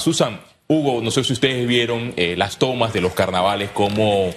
[0.00, 4.30] Susan, Hugo, no sé si ustedes vieron eh, las tomas de los carnavales, cómo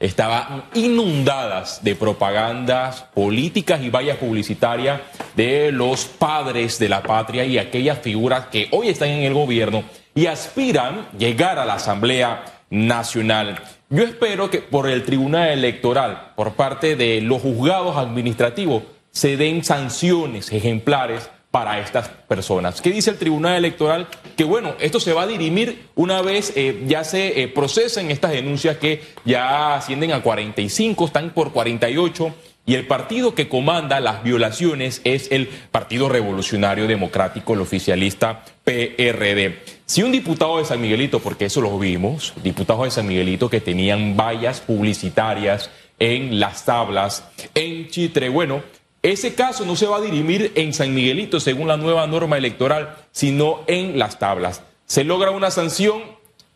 [0.00, 5.00] estaban inundadas de propagandas políticas y vallas publicitarias
[5.36, 9.84] de los padres de la patria y aquellas figuras que hoy están en el gobierno
[10.14, 13.60] y aspiran llegar a la Asamblea Nacional.
[13.90, 19.62] Yo espero que por el Tribunal Electoral, por parte de los juzgados administrativos, se den
[19.62, 22.80] sanciones ejemplares para estas personas.
[22.80, 24.08] ¿Qué dice el Tribunal Electoral?
[24.36, 28.32] Que bueno, esto se va a dirimir una vez eh, ya se eh, procesen estas
[28.32, 32.34] denuncias que ya ascienden a 45, están por 48
[32.66, 39.60] y el partido que comanda las violaciones es el Partido Revolucionario Democrático, el oficialista PRD.
[39.86, 43.60] Si un diputado de San Miguelito, porque eso lo vimos, diputados de San Miguelito que
[43.60, 48.60] tenían vallas publicitarias en las tablas en Chitre, bueno,
[49.04, 52.96] ese caso no se va a dirimir en San Miguelito según la nueva norma electoral,
[53.12, 54.62] sino en las tablas.
[54.86, 56.02] Se logra una sanción,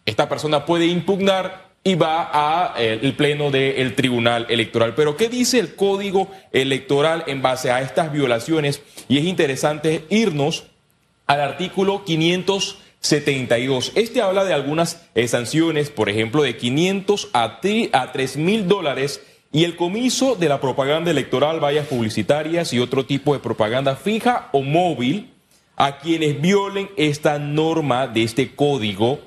[0.07, 2.23] esta persona puede impugnar y va
[2.73, 4.95] al eh, pleno del Tribunal Electoral.
[4.95, 8.81] Pero ¿qué dice el Código Electoral en base a estas violaciones?
[9.09, 10.65] Y es interesante irnos
[11.27, 13.93] al artículo 572.
[13.95, 17.61] Este habla de algunas eh, sanciones, por ejemplo, de 500 a,
[17.93, 23.07] a 3 mil dólares y el comiso de la propaganda electoral, vallas publicitarias y otro
[23.07, 25.31] tipo de propaganda fija o móvil
[25.77, 29.21] a quienes violen esta norma de este código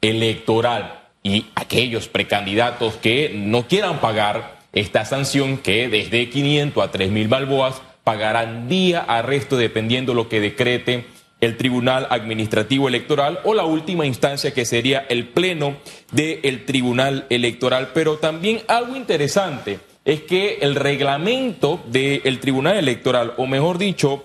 [0.00, 1.00] electoral.
[1.22, 7.28] Y aquellos precandidatos que no quieran pagar esta sanción que desde 500 a 3 mil
[7.28, 11.06] balboas pagarán día arresto dependiendo lo que decrete
[11.42, 15.76] el Tribunal Administrativo Electoral o la última instancia que sería el Pleno
[16.12, 17.90] del Tribunal Electoral.
[17.92, 24.24] Pero también algo interesante es que el reglamento del Tribunal Electoral, o mejor dicho,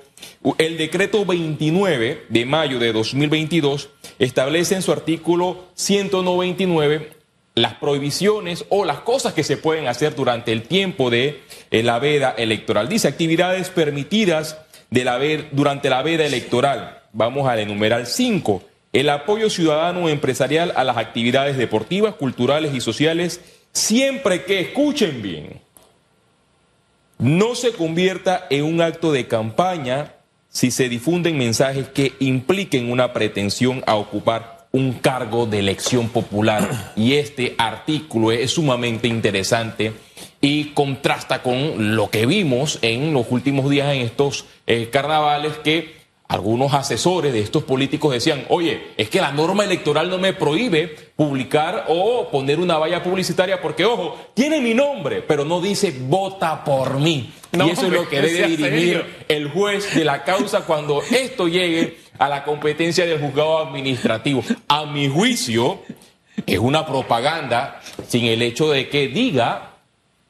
[0.59, 7.13] el decreto 29 de mayo de 2022 establece en su artículo 199
[7.55, 11.97] las prohibiciones o las cosas que se pueden hacer durante el tiempo de eh, la
[11.97, 12.87] veda electoral.
[12.87, 14.59] Dice actividades permitidas
[14.91, 15.19] de la
[15.51, 18.61] durante la veda electoral vamos a enumerar cinco.
[18.93, 23.41] El apoyo ciudadano empresarial a las actividades deportivas, culturales y sociales,
[23.73, 25.59] siempre que, escuchen bien,
[27.17, 30.13] no se convierta en un acto de campaña
[30.47, 36.93] si se difunden mensajes que impliquen una pretensión a ocupar un cargo de elección popular.
[36.95, 39.93] Y este artículo es sumamente interesante
[40.39, 45.96] y contrasta con lo que vimos en los últimos días en estos eh, carnavales que
[46.27, 50.93] algunos asesores de estos políticos decían, oye, es que la norma electoral no me prohíbe
[51.15, 56.63] publicar o poner una valla publicitaria porque, ojo, tiene mi nombre, pero no dice vota
[56.65, 57.31] por mí.
[57.53, 61.97] y eso es lo que debe dirimir el juez de la causa cuando esto llegue
[62.19, 64.43] a la competencia del juzgado administrativo.
[64.67, 65.79] A mi juicio,
[66.45, 69.75] es una propaganda sin el hecho de que diga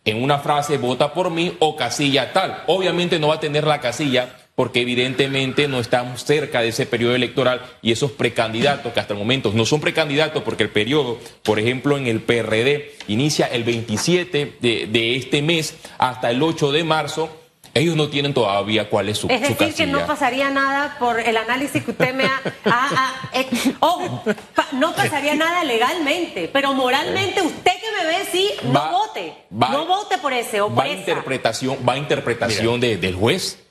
[0.06, 2.64] en una frase vota por mí o casilla tal.
[2.68, 7.14] Obviamente no va a tener la casilla porque evidentemente no estamos cerca de ese periodo
[7.14, 11.60] electoral y esos precandidatos que hasta el momento no son precandidatos porque el periodo, por
[11.60, 17.30] ejemplo, en el PRD inicia el 27 de, este mes hasta el 8 de marzo.
[17.76, 21.38] Ellos no tienen todavía cuál es su Es decir, que no pasaría nada por el
[21.38, 22.42] análisis que usted me ha...
[23.80, 24.24] ojo,
[24.72, 29.34] no pasaría nada legalmente, pero moralmente usted que me ve, sí, no vote.
[29.52, 33.67] no vote por ese o por va Interpretación, va interpretación del juez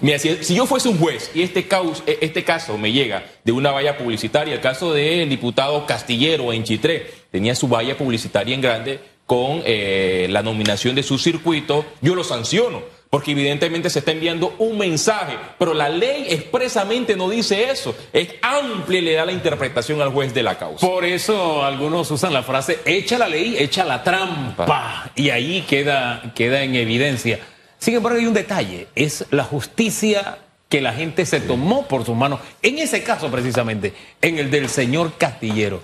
[0.00, 1.60] Mira, si, yo fuese un juez y este,
[2.06, 6.64] e, este caso me llega de una valla publicitaria, el caso del diputado Castillero en
[6.64, 12.14] Chitré, tenía su valla publicitaria en grande con eh, la nominación de su circuito, yo
[12.14, 17.70] lo sanciono, porque evidentemente se está enviando un mensaje, pero la ley expresamente no dice
[17.70, 20.86] eso, es amplia y le da la interpretación al juez de la causa.
[20.86, 26.32] Por eso algunos usan la frase, echa la ley, echa la trampa, y ahí queda,
[26.34, 27.38] queda en evidencia.
[27.78, 32.16] Sin embargo, hay un detalle, es la justicia que la gente se tomó por sus
[32.16, 32.40] manos.
[32.62, 35.80] En ese caso, precisamente, en el del señor Castillero,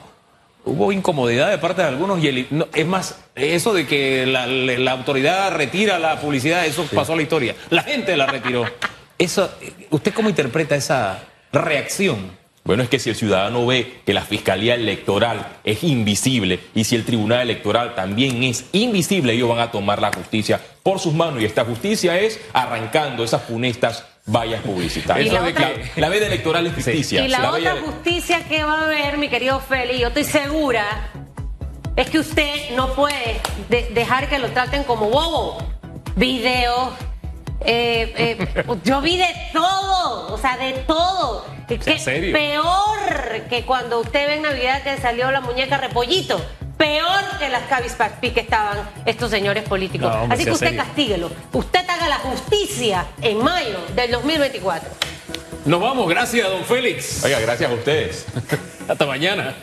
[0.64, 5.98] hubo incomodidad de parte de algunos y es más, eso de que la, autoridad retira
[5.98, 7.54] la publicidad, eso pasó a la historia.
[7.70, 8.64] La gente la retiró.
[9.18, 9.50] Eso,
[9.90, 12.43] ¿Usted cómo interpreta esa reacción?
[12.64, 16.96] Bueno, es que si el ciudadano ve que la Fiscalía Electoral es invisible y si
[16.96, 21.42] el Tribunal Electoral también es invisible, ellos van a tomar la justicia por sus manos
[21.42, 25.30] y esta justicia es arrancando esas funestas vallas publicitarias.
[25.30, 27.22] la, la, veda electoral es ficticia.
[27.22, 31.10] Y la, otra justicia que va a haber, mi querido Feli, yo estoy segura,
[31.96, 33.40] es que usted no puede
[33.92, 35.58] dejar que lo traten como bobo.
[36.16, 36.94] Videos,
[37.64, 44.34] eh, eh, yo vi de todo, o sea, de todo Peor que cuando usted ve
[44.36, 46.40] en Navidad que salió la muñeca repollito.
[46.76, 50.12] Peor que las cabispapi que estaban estos señores políticos.
[50.28, 51.30] Así que usted castíguelo.
[51.52, 54.90] Usted haga la justicia en mayo del 2024.
[55.64, 57.24] Nos vamos, gracias, don Félix.
[57.24, 58.26] Oiga, gracias a ustedes.
[58.88, 59.54] Hasta mañana.